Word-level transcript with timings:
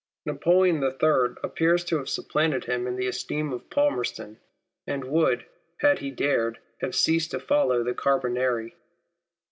Napoleon 0.25 0.81
III. 0.83 1.35
appears 1.43 1.83
to 1.83 1.97
have 1.97 2.09
supplanted 2.09 2.65
him 2.65 2.87
in 2.87 2.95
the 2.95 3.05
esteem 3.05 3.53
of 3.53 3.69
Palmerston, 3.69 4.39
and 4.87 5.05
would, 5.05 5.45
if 5.79 5.99
he 5.99 6.09
dared, 6.09 6.57
not 6.81 6.95
follow 7.47 7.83
the 7.83 7.93
Carbonari. 7.93 8.73